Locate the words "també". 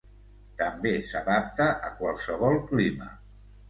0.61-0.93